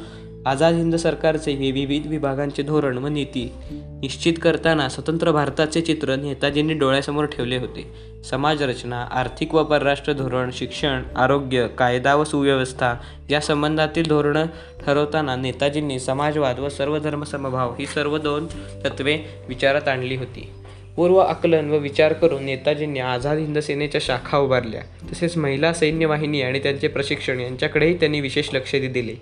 आझाद 0.45 0.73
हिंद 0.73 0.95
सरकारचे 0.95 1.51
हे 1.51 1.71
विविध 1.71 2.07
विभागांचे 2.07 2.63
धोरण 2.63 2.97
व 2.97 3.07
नीती 3.07 3.51
निश्चित 4.01 4.33
करताना 4.41 4.89
स्वतंत्र 4.89 5.31
भारताचे 5.31 5.81
चित्र 5.81 6.15
नेताजींनी 6.15 6.73
डोळ्यासमोर 6.73 7.25
ठेवले 7.25 7.57
होते. 7.57 7.85
समाजरचना 8.29 9.01
आर्थिक 9.11 9.55
व 9.55 9.63
परराष्ट्र 9.63 10.13
धोरण 10.13 10.49
शिक्षण 10.53 11.03
आरोग्य 11.15 11.67
कायदा 11.67 12.15
व 12.15 12.23
सुव्यवस्था 12.23 12.93
या 13.29 13.39
संबंधातील 13.41 14.07
धोरणं 14.07 14.45
ठरवताना 14.85 15.35
नेताजींनी 15.35 15.99
समाजवाद 15.99 16.59
व 16.59 16.69
सर्वधर्मसमभाव 16.69 17.73
ही 17.79 17.85
सर्व 17.85 18.17
दोन 18.17 18.47
तत्त्वे 18.85 19.17
विचारात 19.47 19.87
आणली 19.87 20.15
होती. 20.15 20.49
पूर्व 20.95 21.17
आकलन 21.17 21.69
व 21.69 21.77
विचार 21.77 22.13
करून 22.13 22.45
नेताजींनी 22.45 22.99
आझाद 22.99 23.37
हिंद 23.37 23.57
सेनेच्या 23.57 24.01
शाखा 24.03 24.37
उभारल्या. 24.37 24.81
तसेच 25.11 25.37
महिला 25.37 25.73
सैन्यवाहिनी 25.73 26.41
आणि 26.41 26.59
त्यांचे 26.59 26.87
प्रशिक्षण 26.87 27.39
यांच्याकडेही 27.39 27.93
त्यांनी 27.93 28.19
विशेष 28.19 28.49
लक्ष 28.53 28.75
दिले. 28.75 29.13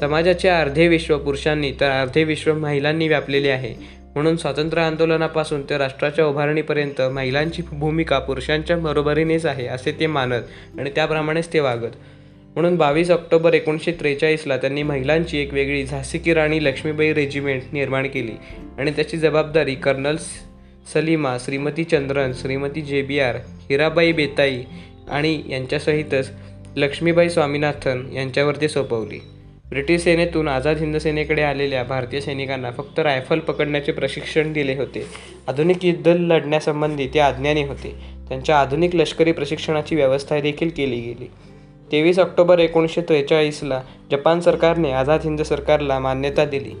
समाजाचे 0.00 0.48
अर्धे 0.48 0.88
विश्व 0.88 1.18
पुरुषांनी 1.18 1.72
तर 1.80 1.90
अर्धे 1.90 2.24
विश्व 2.24 2.54
महिलांनी 2.54 3.08
व्यापलेले 3.08 3.48
आहे. 3.48 3.74
म्हणून 4.14 4.36
स्वातंत्र्य 4.36 4.82
आंदोलनापासून 4.82 5.62
ते 5.62 5.78
राष्ट्राच्या 5.78 6.26
उभारणीपर्यंत 6.26 7.00
महिलांची 7.02 7.62
भूमिका 7.72 8.18
पुरुषांच्या 8.18 8.76
बरोबरीनेच 8.76 9.46
आहे 9.46 9.66
असे 9.66 9.92
ते 9.92 10.06
मानत 10.06 10.78
आणि 10.78 10.90
त्याप्रमाणेच 10.90 11.52
ते 11.52 11.60
वागत. 11.60 11.96
म्हणून 12.54 12.76
बावीस 12.76 13.10
ऑक्टोबर 13.10 13.54
एकोणीसशे 13.54 13.92
त्रेचाळीसला 13.92 14.56
त्यांनी 14.56 14.82
महिलांची 14.82 15.38
एक 15.38 15.52
वेगळी 15.54 15.84
झाशी 15.84 16.18
की 16.18 16.34
राणी 16.34 16.64
लक्ष्मीबाई 16.64 17.12
रेजिमेंट 17.12 17.62
निर्माण 17.72 18.06
केली 18.06 18.32
आणि 18.78 18.90
त्याची 18.90 19.16
जबाबदारी 19.16 19.74
colonel 19.74 20.16
Salima 20.94 21.36
Shrimati 21.38 21.84
Chandran 21.84 22.32
Shrimati 22.32 22.80
J 22.80 23.02
B 23.02 23.18
R 23.18 23.36
Hirabai 23.70 24.12
बेताई 24.12 24.62
आणि 25.10 25.42
यांच्यासहितच 25.48 26.30
लक्ष्मीबाई 26.76 27.28
स्वामीनाथन 27.28 28.08
यांच्यावर 28.12 28.56
ते 28.60 28.68
सोपवली. 28.68 29.18
ब्रिटिश 29.68 30.02
सेनेतून 30.02 30.48
आझाद 30.48 30.78
हिंद 30.78 30.96
सेनेकडे 30.96 31.42
आलेल्या 31.42 31.82
भारतीय 31.82 32.20
सैनिकांना 32.20 32.70
फक्त 32.70 32.98
रायफल 32.98 33.38
पकडण्याचे 33.38 33.92
प्रशिक्षण 33.92 34.52
दिले 34.52 34.74
होते. 34.74 35.06
आधुनिक 35.48 35.84
युद्ध 35.84 36.08
लढण्यासंबंधी 36.08 37.08
ते 37.14 37.18
अज्ञानी 37.18 37.62
होते. 37.62 37.94
त्यांच्या 38.28 38.60
आधुनिक 38.60 38.94
लष्करी 38.94 39.32
प्रशिक्षणाची 39.32 39.96
व्यवस्था 39.96 40.40
देखील 40.40 40.68
केली 40.68 41.00
गेली. 41.00 41.30
तेवीस 41.92 42.18
ऑक्टोबर 42.18 42.58
एकोणीसशे 42.58 43.00
त्रेचाळीसला 43.00 43.82
जपान 44.12 44.40
सरकारने 44.40 44.92
आझाद 44.92 45.20
हिंद 45.24 45.42
सरकारला 45.42 45.98
मान्यता 45.98 46.44
दिली. 46.44 46.72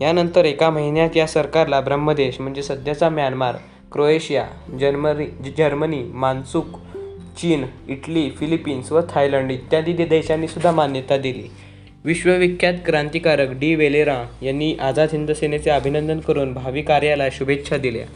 यानंतर 0.00 0.44
एका 0.44 0.70
महिन्यात 0.70 1.16
या 1.16 1.26
सरकारला 1.26 1.80
ब्रह्मदेश 1.80 2.40
म्हणजे 2.40 2.62
सध्याचा 2.62 3.08
Myanmar 3.08 3.54
Croatia 3.92 4.46
Germany 4.80 5.26
Germany 5.58 6.02
Manchukuo 6.02 6.66
चीन 7.38 7.64
इटली 7.88 8.30
फिलिपिन्स 8.30 8.92
व 8.92 9.00
थायलंड 9.10 9.50
इत्यादी 9.50 9.92
देशांनी 9.92 10.48
सुद्धा 10.48 10.72
मान्यता 10.72 11.16
दिली. 11.16 11.50
विश्वविख्यात 12.04 12.74
क्रांतिकारक 12.86 13.48
डी. 13.50 13.74
वेलेरा 13.74 14.24
यांनी 14.42 14.76
आझाद 14.80 15.08
हिंद 15.12 15.30
सेनेचे 15.30 15.70
अभिनंदन 15.70 16.20
करून 16.20 16.52
भावी 16.52 16.82
कार्याला 16.82 17.24
शुभेच्छा 17.32 17.76
दिल्या. 17.76 18.06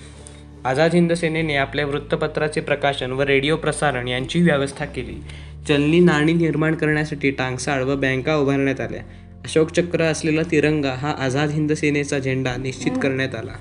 आझाद 0.64 0.94
हिंद 0.94 1.12
सेनेने 1.12 1.56
आपल्या 1.56 1.86
वृत्तपत्राचे 1.86 2.60
प्रकाशन 2.60 3.12
व 3.12 3.22
रेडिओ 3.22 3.56
प्रसारण 3.56 4.08
यांची 4.08 4.42
व्यवस्था 4.42 4.84
केली. 4.84 5.22
चलनी 5.68 6.00
नाणी 6.00 6.32
निर्माण 6.32 6.74
करण्यासाठी 6.74 7.30
टांगसाळ 7.30 7.82
व 7.82 7.96
बँका 7.96 8.36
उभारण्यात 8.36 8.80
आल्या. 8.80 9.02
अशोक 9.44 9.70
चक्र 9.70 10.02
असलेला 10.02 10.42
तिरंगा 10.50 10.92
हा 10.92 11.10
आझाद 11.18 11.50
हिंद 11.50 11.72
सेनेचा 11.72 12.18
झेंडा 12.18 12.56
निश्चित 12.56 12.92
करण्यात 13.02 13.34
आला. 13.34 13.54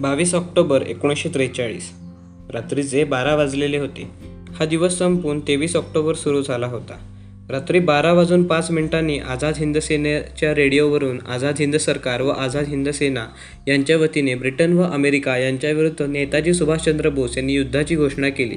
बावीस 0.00 0.34
ऑक्टोबर 0.34 0.82
एकोणीसशे 0.82 1.28
त्रेचाळीस 1.34 1.90
रात्रीचे 2.52 3.04
बारा 3.04 3.34
वाजलेले 3.34 3.78
होते 3.78 4.08
हा 4.54 4.64
दिवस 4.64 4.98
संपून 4.98 5.40
तेवीस 5.40 5.76
ऑक्टोबर 5.76 6.14
सुरू 6.14 6.42
झाला 6.42 6.66
होता. 6.66 6.96
रात्री 7.50 7.78
बारा 7.78 8.12
वाजून 8.12 8.44
पाच 8.44 8.70
मिनिटांनी 8.70 9.18
आझाद 9.18 9.54
हिंद 9.56 9.78
सेनेच्या 9.78 10.54
रेडिओवरून 10.54 11.20
आझाद 11.28 11.54
हिंद 11.58 11.76
सरकार 11.76 12.22
व 12.22 12.28
आझाद 12.28 12.68
हिंद 12.68 12.88
सेना 12.88 13.26
यांच्या 13.68 13.96
वतीने 13.96 14.34
ब्रिटन 14.34 14.72
व 14.72 14.82
अमेरिका 14.82 15.36
यांच्याविरुद्ध 15.36 16.02
नेताजी 16.02 16.54
सुभाषचंद्र 16.54 17.08
बोस 17.08 17.36
यांनी 17.36 17.52
युद्धाची 17.52 17.96
घोषणा 17.96 18.28
केली. 18.28 18.56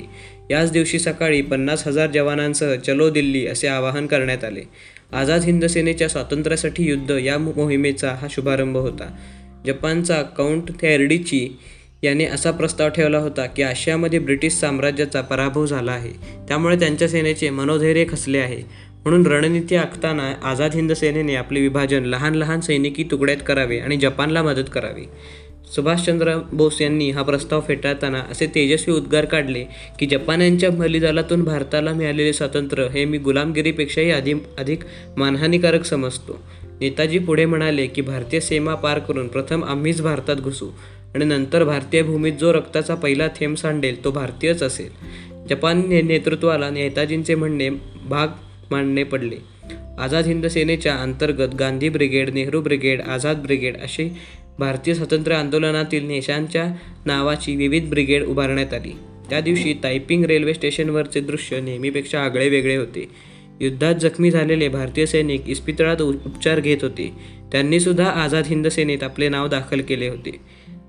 याच 0.50 0.72
दिवशी 0.72 1.00
सकाळी 1.00 1.42
पन्नास 1.42 1.88
हजार 1.88 2.12
जवानांसह 2.12 2.76
चलो 2.76 3.10
दिल्ली 3.10 3.48
असे 3.48 3.68
आवाहन 3.68 4.08
करण्यात 4.08 4.44
आले. 4.44 4.62
आझाद 5.12 5.42
हिंद 5.42 5.66
सेनेच्या 5.66 6.10
स्वातंत्र्यासाठी 6.10 6.84
युद्ध 6.84 7.12
या 7.12 7.38
मोहिमेचा 7.38 8.12
हा 8.22 8.28
शुभारंभ 8.30 8.78
होता. 8.78 9.18
जपानचा 9.66 10.22
काउंट 10.22 10.70
थेअर्डीची 10.70 11.60
याने 12.04 12.26
असा 12.26 12.52
प्रस्ताव 12.52 12.90
ठेवला 12.90 13.18
होता 13.18 13.46
की 13.46 13.62
आशियामध्ये 13.62 14.20
ब्रिटिश 14.20 14.54
साम्राज्याचा 14.54 15.22
पराभव 15.22 15.66
झाला 15.66 15.92
आहे. 15.92 16.12
त्यामुळे 16.48 16.80
त्यांच्या 16.80 17.08
सेनेचे 17.08 17.50
मनोधैर्य 17.50 18.06
खचले 18.10 18.38
आहे. 18.38 18.90
म्हणून 19.04 19.28
रणनीती 19.28 19.76
आखताना 19.76 20.34
आझाद 20.44 20.74
हिंद 20.74 20.92
सेनेने 20.92 21.36
आपले 21.36 21.62
विभाजन 21.62 22.04
लहान 22.04 22.36
लहान 22.36 22.62
सैनिकी 22.62 23.04
तुकड्यात 23.12 23.38
करावे 23.48 23.80
आणि 23.80 23.98
जपानला 23.98 24.44
मदत 24.44 24.70
करावी. 24.74 25.06
सुभाषचंद्र 25.76 26.36
बोस 26.54 26.82
यांनी 26.82 27.10
हा 27.12 27.22
प्रस्ताव 27.22 27.62
फेटाळताना 27.68 28.20
असे 28.32 28.48
तेजस्वी 28.48 28.94
उद्गार 28.94 29.26
काढले 29.26 29.64
की 30.00 30.06
जपान्यांच्या 30.06 30.70
बलिदानातून 30.70 31.44
भारताला 31.44 31.94
मिळालेले 31.94 32.34
स्वातंत्र्य 32.34 32.88
हे 32.88 33.06
मी 33.06 33.18
गुलामगिरीपेक्षाही 33.18 34.12
आधी 34.12 34.34
अधिक 34.58 34.80
मानहानिकारक 35.18 35.86
समजतो. 35.86 36.40
नेताजी 36.80 37.20
पुढे 37.20 37.46
म्हणाले 37.46 37.88
की 37.88 38.02
भारतीय 38.02 38.40
सीमा 38.40 38.76
पार 38.76 39.00
करून 39.00 39.28
प्रथम 39.28 39.64
आम्हीच 39.64 40.02
भारतात 40.02 40.36
घुसू 40.36 40.70
आणि 41.16 41.26
नंतर 41.26 41.64
भारतीय 41.64 42.02
भूमीत 42.02 42.34
जो 42.34 42.54
रक्ताचा 42.54 42.96
पहिला 42.96 43.28
थेंब 43.28 43.56
सांडेल 43.56 44.04
तो 44.04 44.12
भारतीयच 44.12 44.64
असेल. 44.64 44.90
जपान 45.50 45.90
ने 45.90 46.02
नेतृत्वाला 46.02 46.70
नेताजींचे 46.70 47.36
म्हणणे 47.36 47.70
भाग 48.10 48.28
मांडणे 48.72 49.04
पडले. 49.04 49.38
आझाद 50.00 50.26
हिंद 50.26 50.46
सेनेच्या 50.46 50.96
अंतर्गत 50.96 51.56
Gandhi 51.56 51.90
brigade 51.90 52.30
Nehru 52.30 52.62
brigade 52.62 53.02
Azad 53.02 53.38
brigade 53.38 53.78
असे 53.78 54.18
भारतीय 54.60 54.94
स्वातंत्र्य 54.94 55.36
आंदोलनातील 55.36 56.08
नेशांच्या 56.08 56.66
नावाची 57.06 57.56
विविध 57.56 57.90
ब्रिगेड 57.90 58.24
उभारण्यात 58.24 58.74
आली. 58.74 58.92
त्या 59.30 59.42
दिवशी 59.42 59.74
तायपिंग 59.84 60.26
रेल्वे 60.26 60.54
स्टेशनवरचे 60.54 61.22
दृश्य 61.22 61.62
नेहमीपेक्षा 61.62 62.22
आगळे 62.22 62.50
वेगळे 62.50 62.76
होते. 62.76 63.10
युद्धात 63.62 63.96
जखमी 63.96 64.32
झालेले 64.32 64.68
भारतीय 64.68 65.06
सैनिक 65.06 65.50
इस्पितळात 65.50 66.02
उपचार 66.02 66.60
घेत 66.60 66.78
होते. 66.82 67.12
त्यांनी 67.52 67.80
सुद्धा 67.80 68.06
आझाद 68.06 68.44
हिंद 68.46 68.68
सेनेत 68.68 69.04
आपले 69.04 69.30
नाव 69.30 69.48
दाखल 69.48 69.82
केले 69.82 70.08
होते. 70.08 70.40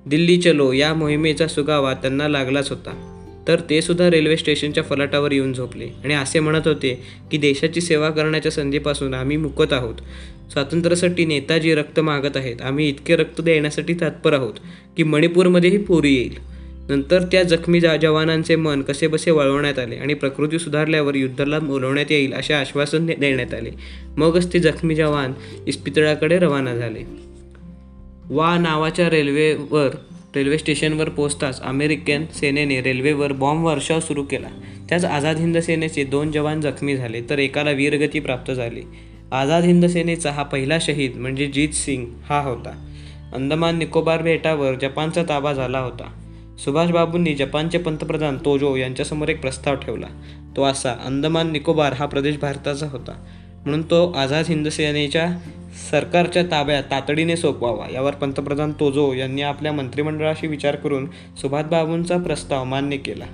दिल्ली 0.07 0.37
चलो 0.37 0.73
या 0.73 0.95
मोहिमेचा 0.95 1.47
सुगावा 1.47 1.95
त्यांना 1.95 2.29
लागलाच 2.29 2.71
होता. 2.71 3.10
तर 3.49 3.61
ते 3.71 3.83
सुद्धा 3.83 4.11
रेल्वे 4.11 4.37
स्टेशनच्या 4.37 4.83
फलाटावर 4.83 5.33
येऊन 5.33 5.53
झोपले. 5.53 5.89
आणि 6.05 6.15
असे 6.15 6.41
म्हणत 6.41 6.67
होते 6.67 7.03
की 7.31 7.39
देशाची 7.39 7.81
सेवा 7.81 8.11
करण्याच्या 8.11 8.53
संधीपासून 8.53 9.15
आम्ही 9.15 9.37
मुकत 9.37 9.73
आहोत. 9.73 9.95
स्वातंत्र्यासाठी 10.53 11.25
नेताजी 11.25 11.75
रक्त 11.75 12.01
मागत 12.01 12.37
आहेत. 12.37 12.63
आम्ही 12.63 12.89
इतके 12.89 13.17
रक्त 13.17 13.41
देण्यासाठी 13.41 13.95
तत्पर 13.95 14.33
आहोत 14.33 14.55
की 14.97 15.03
मणिपूरमध्येही 15.03 15.79
पूरी 15.79 16.15
येईल. 16.15 16.51
नंतर 16.89 17.23
त्या 17.23 17.43
जखमी 17.43 17.81
जा 17.81 17.97
जवानांचे 17.97 18.57
मन 18.57 18.83
कसेबसे 18.83 19.31
वळवण्यात 19.31 19.79
आले 19.79 19.97
आणि 19.97 20.15
प्रकृती 20.15 20.59
सुधारल्यावर 20.59 21.15
युद्धाला 21.15 21.59
बोलवण्यात 21.59 22.13
येईल 22.13 22.33
असे 22.33 22.55
आश्वासन 22.55 23.07
देण्यात 23.07 23.55
आले. 23.55 23.71
मगच 24.17 24.53
ते 24.53 24.59
जखमी 24.59 24.95
जवान 24.95 25.33
इस्पितळाकडे 25.67 26.39
रवाना 26.39 26.75
झाले. 26.75 27.05
वा 28.31 28.59
नावाच्या 28.59 29.11
रेल्वेवर 29.11 29.89
रेल्वे 30.37 30.59
स्टेशनवर 30.59 31.09
पोहोचताच 31.09 31.63
अमेरिकन 31.63 32.25
सेनेने 32.35 32.81
रेल्वेवर 32.81 33.33
बॉम्ब 33.33 33.67
वर्षाव 33.67 34.01
सुरू 34.01 34.23
केला. 34.23 34.49
त्याच 34.89 35.05
आझाद 35.05 35.37
हिंद 35.37 35.59
सेनेचे 35.59 36.05
दोन 36.05 36.33
जवान 36.33 36.61
जखमी 36.61 36.97
झाले 36.97 37.23
तर 37.31 37.39
एकाला 37.39 37.71
वीरगती 37.71 38.21
प्राप्त 38.21 38.53
झाली. 38.53 38.83
आझाद 39.33 39.65
हिंद 39.65 39.87
सेनेचा 39.87 40.31
हा 40.31 40.43
पहिला 40.43 40.79
शहीद 40.81 41.17
म्हणजे 41.17 41.47
जीत 41.47 41.69
सिंग 41.69 42.07
हा 42.29 42.41
होता. 42.41 42.87
अंदमान 43.33 43.79
निकोबार 43.79 44.23
बेटावर 44.23 44.75
जपानचा 44.75 45.23
ताबा 45.29 45.53
झाला 45.53 45.79
होता. 45.79 46.13
सुभाषबाबूंनी 46.65 47.35
जपानचे 47.35 47.79
पंतप्रधान 47.79 48.39
तोजो 48.45 48.77
यांच्यासमोर 48.77 49.29
एक 49.29 49.41
प्रस्ताव 49.41 49.75
ठेवला. 49.75 50.07
तो 50.57 50.65
असा 50.65 50.93
अंदमान 51.05 51.51
निकोबार 51.51 51.93
हा 51.93 52.07
प्रदेश 52.07 52.37
भारताचा 52.37 52.87
होता. 52.87 53.27
म्हणून 53.65 53.83
तो 53.83 54.13
आझाद 54.13 54.45
हिंद 54.49 54.69
सेनेच्या 54.69 55.39
सरकारच्या 55.91 56.43
ताब्यात 56.43 56.83
तातडीने 56.91 57.37
सोपवावा 57.37 57.87
यावर 57.93 58.15
पंतप्रधान 58.15 58.73
तोजो 58.73 59.13
यांनी 59.13 59.43
आपल्या 59.43 59.73
मंत्रिमंडळाशी 59.73 60.47
विचार 60.47 60.77
करून 60.77 61.07
सुभाषबाबूंचा 61.41 62.17
प्रस्ताव 62.17 62.65
मान्य 62.65 62.97
केला. 62.97 63.25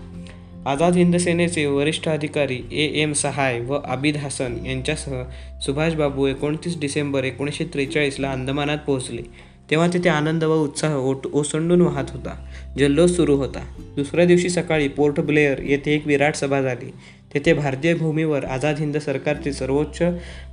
आझाद 0.67 0.97
हिंद 0.97 1.17
सेनेचे 1.17 1.67
वरिष्ठ 1.67 2.09
अधिकारी 2.09 2.61
ए 2.73 3.03
एम 3.03 3.13
सहाय 3.13 3.61
व 3.61 3.75
आबिद 3.75 4.17
हसन 4.17 4.67
यांच्यासह 4.67 5.23
सुभाषबाबू 5.63 6.27
एकोणतीस 6.27 6.81
डिसेंबर 6.81 7.25
एकोणीसशे 7.25 7.65
त्रेचाळीसला 7.65 8.31
अंदमानात 8.31 8.79
पोहोचले. 8.79 9.23
तेव्हा 9.71 9.89
तिथे 9.89 10.09
आनंद 10.09 10.45
व 10.45 10.55
उत्साह 10.55 10.95
ओट 10.95 11.27
ओसंडून 11.33 11.81
वाहत 11.81 12.05
होता. 12.11 12.47
जल्लोष 12.79 13.11
सुरू 13.11 13.37
होता. 13.37 13.65
दुसऱ्या 13.97 14.25
दिवशी 14.25 14.49
सकाळी 14.49 14.89
पोर्ट 14.89 15.21
ब्लेअर 15.21 15.59
येथे 15.63 15.95
एक 15.95 16.07
विराट 16.07 16.35
सभा 16.35 16.61
झाली. 16.61 16.93
तेथे 17.37 17.53
भारतीय 17.53 17.95
भूमीवर 17.95 18.45
आझाद 18.45 18.79
हिंद 18.79 18.97
सरकारचे 18.97 19.53
सर्वोच्च 19.53 20.03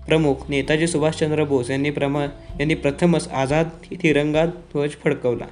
प्रमुख 0.08 0.36
नेताजी 0.50 0.88
सुभाषचंद्र 0.88 1.44
बोस 1.44 1.70
यांनी 1.70 1.90
प्रमा 1.90 2.24
यांनी 2.60 2.74
प्रथमच 2.74 3.28
आझाद 3.28 3.68
तिरंगा 4.04 4.46
ध्वज 4.46 4.90
फडकवला. 5.04 5.46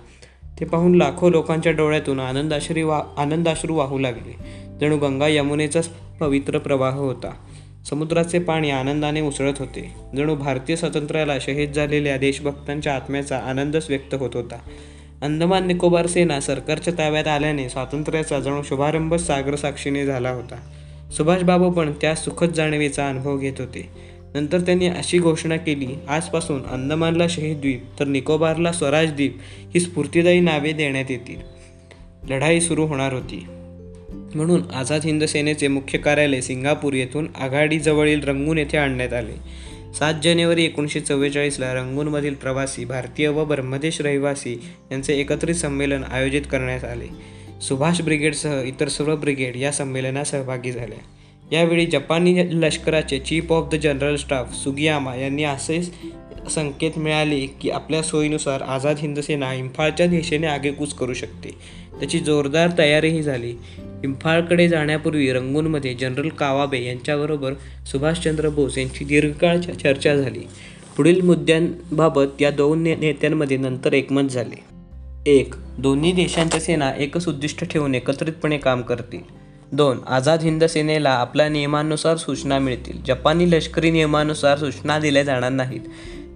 ते 0.60 0.66
पाहून 0.66 0.96
लाखो 0.96 1.30
लोकांच्या 1.30 1.72
डोळ्यातून 1.72 2.20
आनंदाश्री 2.20 2.84
वा 2.84 3.04
आनंदाश्रू 3.18 3.76
वाहू 3.76 4.00
लागले. 4.00 4.36
जणू 4.82 4.98
गंगा 4.98 5.28
यमुनेचाच 5.28 5.90
पवित्र 6.20 6.58
प्रवाह 6.58 6.96
होता. 6.96 7.34
समुद्राचे 7.90 8.40
पाणी 8.40 8.70
आनंदाने 8.70 9.22
उसळत 9.22 9.54
होते. 9.60 9.96
जणू 10.18 10.36
भारतीय 10.36 10.76
स्वातंत्र्याला 10.76 11.40
शहीद 11.42 11.72
झालेल्या 11.72 12.18
देशभक्तांच्या 12.18 12.96
आत्म्याचा 12.96 13.38
आनंदच 13.38 13.86
व्यक्त 13.90 14.14
होत 14.14 14.32
होता. 14.34 14.56
अंदमान 15.22 15.68
निकोबार 15.68 16.08
सेना 16.08 16.40
सरकारच्या 16.40 16.94
ताब्यात 16.98 17.28
आल्याने 17.28 17.70
स्वातंत्र्याचा 17.70 18.40
जणू 18.40 18.64
शुभारंभ 18.64 19.14
सागर 19.14 19.56
साक्षीने 19.56 20.06
झाला 20.06 20.30
होता. 20.30 20.56
सुभाषबाबू 21.18 21.70
पण 21.70 21.92
त्या 22.02 22.16
सुखद 22.16 22.52
जाणीवेचा 22.52 23.10
अनुभव 23.10 23.38
घेत 23.38 23.54
होते. 23.60 23.90
नंतर 24.34 24.60
त्यांनी 24.60 24.88
अशी 24.88 25.20
घोषणा 25.20 25.58
केली 25.58 25.88
आजपासून 26.08 26.66
अंदमानला 26.66 27.28
शहीद 27.28 27.58
द्वीप 27.58 27.84
तर 28.00 28.06
निकोबारला 28.06 28.72
स्वराज 28.72 29.12
द्वीप 29.12 29.38
ही 29.74 29.80
स्फूर्तिदायी 29.80 30.40
नावे 30.40 30.72
देण्यात 30.72 31.06
येतील. 31.10 31.62
लढाई 32.30 32.60
सुरू 32.60 32.86
होणार 32.86 33.14
होती. 33.14 33.46
म्हणून 34.36 34.62
आझाद 34.74 35.02
हिंद 35.04 35.24
सेनेचे 35.24 35.68
मुख्य 35.68 35.98
कार्यालय 35.98 36.42
सिंगापूर 36.42 36.94
येथून 36.94 37.28
आघाडीजवळील 37.40 38.24
रंगून 38.24 38.58
येथे 38.58 38.78
आणण्यात 38.78 39.14
आले. 39.14 39.62
सात 39.94 40.14
जानेवारी 40.24 40.66
एकोणीसशे 40.66 41.00
चव्वेचाळीसला 41.00 41.74
रंगूनमधील 41.74 42.34
प्रवासी 42.34 42.86
भारतीय 42.86 43.28
व 43.28 43.46
ब्रह्मदेश 43.46 44.02
रहिवासी 44.02 44.62
यांचे 44.92 45.14
एकत्रित 45.14 45.56
संमेलन 45.56 46.04
आयोजित 46.04 46.42
करण्यात 46.52 46.84
आले. 46.84 47.41
सुभाष 47.62 48.02
ब्रिगेडसह 48.02 48.62
इतर 48.66 48.88
सर्व 48.88 49.16
ब्रिगेड 49.16 49.56
या 49.56 49.72
संमेलनात 49.72 50.26
सहभागी 50.26 50.72
झाल्या 50.72 50.98
यावेळी 51.52 51.86
जपानी 51.86 52.44
लष्कराचे 52.52 53.20
chief 53.20 53.52
of 53.52 53.68
the 53.72 53.76
general 53.76 54.16
staff 54.16 54.64
Sugiyama 54.64 55.16
यांनी 55.16 55.44
असे 55.44 55.84
संकेत 56.52 56.92
मिळाले 56.98 57.40
की 57.40 57.70
आपल्या 57.70 58.02
सोयीनुसार 58.02 58.62
आझाद 58.62 58.96
हिंद 59.00 59.20
सेना 59.20 59.54
इम्फाळच्या 59.54 60.08
दिशेने 60.08 60.48
आगेकूच 60.48 60.94
करू 60.94 61.14
शकते. 61.14 61.50
त्याची 62.00 62.20
जोरदार 62.20 62.70
तयारीही 62.78 63.24
झाली. 63.24 63.54
इम्फाळकडे 64.04 64.70
जाण्यापूर्वी 64.70 65.34
रंगूनमध्ये 65.34 65.94
जनरल 65.94 66.30
कावाबे 66.30 66.86
यांच्याबरोबर 66.86 67.54
सुभाषचंद्र 67.92 68.50
बोस 68.50 68.78
यांची 68.78 69.06
दीर्घकाळ 69.06 69.58
च- 69.58 69.70
चर्चा 69.70 70.16
झाली. 70.16 70.42
पुढील 70.98 71.22
मुद्द्यांबाबत 71.22 72.42
या 72.42 72.52
दोन 72.52 72.84
ने 72.84 72.96
नेत्यांमध्ये 72.96 73.58
नंतर 73.58 73.94
एकमत 73.94 74.30
झाले. 74.30 74.71
एक 75.26 75.56
दोन्ही 75.78 76.12
देशांच्या 76.12 76.60
सेना 76.60 76.92
एकच 76.98 77.28
उद्दिष्ट 77.28 77.64
ठेवून 77.66 77.96
एकत्रितपणे 77.96 78.58
काम 78.58 78.82
करतील. 78.82 79.20
दोन 79.72 80.00
आझाद 80.08 80.42
हिंद 80.42 80.64
सेनेला 80.64 81.10
आपल्या 81.10 81.50
नियमानुसार 81.50 82.18
सूचना 82.18 82.60
मिळतील. 82.60 83.04
जपानी 83.04 83.52
लष्करी 83.52 83.92
नियमानुसार 83.92 84.58
सूचना 84.58 85.00
दिल्या 85.00 85.24
जाणार 85.24 85.52
नाहीत. 85.52 85.82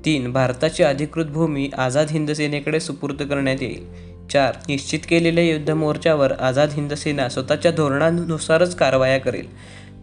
तीन 0.05 0.31
भारताची 0.31 0.83
अधिकृत 0.83 1.25
भूमी 1.25 1.69
आझाद 1.77 2.07
हिंद 2.09 2.31
सेनेकडे 2.31 2.79
सुपूर्द 2.79 3.21
करण्यात 3.21 3.57
येईल. 3.61 3.85
चार 4.27 4.55
निश्चित 4.67 4.99
केलेल्या 5.09 5.43
युद्ध 5.43 5.69
मोर्चावर 5.69 6.31
आझाद 6.31 6.69
हिंद 6.71 6.93
सेना 6.93 7.29
स्वतःच्या 7.29 7.71
धोरणानुसारच 7.71 8.75
कारवाया 8.75 9.17
करेल. 9.17 9.47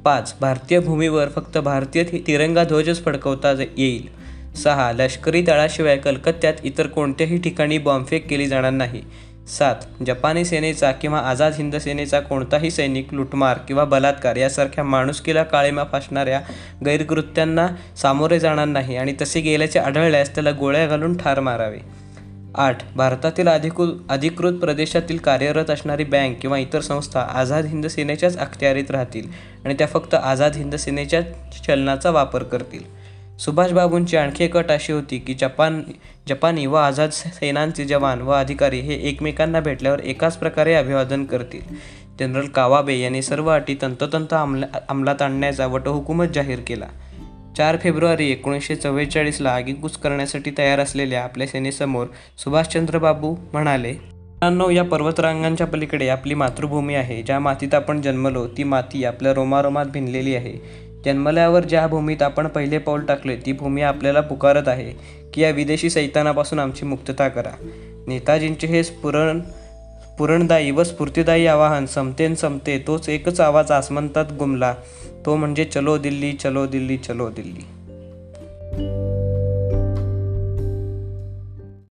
पाच 0.04 0.34
भारतीय 0.40 0.80
भूमीवर 0.80 1.28
फक्त 1.28 1.58
भारतीय 1.58 2.04
तिरंगा 2.04 2.64
ध्वजच 2.64 3.04
फडकवता 3.04 3.52
येईल. 3.78 4.22
सहा 4.56 4.92
लष्करी 4.92 5.42
तळाशिवाय 5.46 5.96
कलकत्त्यात 5.96 6.54
इतर 6.64 6.86
कोणत्याही 6.86 7.38
ठिकाणी 7.38 7.78
बॉम्बफेक 7.78 8.28
केली 8.28 8.46
जाणार 8.46 8.70
नाही. 8.70 9.02
सात 9.48 10.02
जपानी 10.06 10.44
सेनेचा 10.44 10.90
किंवा 10.92 11.18
आझाद 11.18 11.52
हिंद 11.54 11.76
सेनेचा 11.76 12.20
कोणताही 12.20 12.70
सैनिक 12.70 13.14
लुटमार 13.14 13.58
किंवा 13.58 13.84
बलात्कार 13.84 14.36
यासारख्या 14.36 14.84
माणुसकीला 14.84 15.42
काळीमा 15.42 15.84
फासणाऱ्या 15.84 16.40
गैरकृत्यांना 16.84 17.66
सामोरे 17.96 18.38
जाणार 18.40 18.66
नाही 18.66 18.96
आणि 18.96 19.14
तसे 19.22 19.40
गेल्याचे 19.40 19.78
आढळल्यास 19.78 20.34
त्याला 20.34 20.50
गोळ्या 20.50 20.86
घालून 20.86 21.16
ठार 21.16 21.40
मारावे. 21.40 21.78
आठ 22.54 22.82
भारतातील 22.96 23.48
अधिकृत 23.48 23.92
अधिकृत 24.08 24.52
प्रदेशातील 24.52 25.18
कार्यरत 25.18 25.70
असणारी 25.70 26.04
बँक 26.04 26.40
किंवा 26.40 26.58
इतर 26.58 26.80
संस्था 26.80 27.20
आझाद 27.20 27.66
हिंद 27.66 27.86
सेनेच्याच 27.86 28.36
अखत्यारीत 28.38 28.90
राहतील 28.90 29.28
आणि 29.64 29.74
त्या 29.74 29.86
फक्त 29.86 30.14
आझाद 30.14 30.56
हिंद 30.56 30.74
सेनेच्या 30.74 31.20
चलनाचा 31.66 32.10
वापर 32.10 32.42
करतील. 32.42 33.01
सुभाषबाबूंची 33.38 34.16
आणखी 34.16 34.44
एक 34.44 34.56
अट 34.56 34.70
अशी 34.70 34.92
होती 34.92 35.18
की 35.18 35.34
जपान 35.34 35.82
जपानी 36.28 36.66
व 36.66 36.74
आझाद 36.74 37.10
सेनांचे 37.10 37.84
जवान 37.84 38.20
व 38.20 38.30
अधिकारी 38.30 38.80
हे 38.80 38.94
एकमेकांना 38.94 39.60
भेटल्यावर 39.60 40.00
एकाच 40.00 40.36
प्रकारे 40.36 40.74
अभिवादन 40.74 41.24
करतील. 41.24 41.60
जनरल 42.20 42.46
कावाबे 42.46 42.94
यांनी 42.94 43.22
सर्व 43.22 43.50
अटी 43.50 43.76
तंतोतंत 43.82 44.32
अंमला 44.32 44.66
अंमलात 44.88 45.22
आणण्याचा 45.22 45.66
वटहुकूमच 45.66 46.28
जाहीर 46.28 46.58
केला. 46.66 46.86
चार 47.56 47.76
फेब्रुवारी 47.82 48.30
एकोणीसशे 48.30 48.76
चव्वेचाळीसला 48.76 49.50
आगीकूच 49.50 49.96
करण्यासाठी 49.96 50.50
तयार 50.58 50.78
असलेल्या 50.78 51.24
आपल्या 51.24 51.46
सेनेसमोर 51.46 52.06
सुभाषचंद्र 52.38 52.98
बाबू 52.98 53.36
म्हणाले 53.52 53.92
मित्रांनो 53.92 54.70
या 54.70 54.84
पर्वतरांगांच्या 54.84 55.66
पलीकडे 55.66 56.08
आपली 56.08 56.34
मातृभूमी 56.34 56.94
आहे. 56.94 57.22
ज्या 57.22 57.38
मातीत 57.38 57.74
आपण 57.74 58.00
जन्मलो 58.00 58.46
ती 58.46 58.64
माती 58.64 59.04
आपल्या 59.04 59.34
रोमारोमात 59.34 59.86
भिनलेली 59.86 60.34
आहे. 60.34 60.52
जन्मल्यावर 61.04 61.64
ज्या 61.64 61.86
भूमीत 61.86 62.22
आपण 62.22 62.46
पहिले 62.46 62.78
पाऊल 62.78 63.04
टाकले 63.04 63.36
ती 63.36 63.52
भूमी 63.52 63.82
आपल्याला 63.82 64.20
पुकारत 64.20 64.68
आहे 64.68 64.92
की 65.34 65.42
या 65.42 65.50
विदेशी 65.50 65.90
सैतानापासून 65.90 66.58
आमची 66.58 66.84
मुक्तता 66.84 67.28
करा. 67.28 67.50
नेताजींचे 68.06 68.66
हे 68.66 68.84
स्फुरण 68.84 69.40
स्फुरणदायी 69.40 70.70
व 70.70 70.82
स्फूर्तिदायी 70.82 71.46
आवाहन 71.46 71.86
समतेन 71.86 72.34
समते 72.34 72.84
तोच 72.86 73.08
एकच 73.08 73.40
आवाज 73.40 73.70
आसमंतात 73.70 74.24
गुमला 74.38 74.74
तो 75.26 75.36
म्हणजे 75.36 75.64
चलो 75.64 75.98
दिल्ली 75.98 76.32
चलो 76.32 76.66
दिल्ली 76.66 76.96
चलो 76.96 77.30
दिल्ली. 77.30 79.11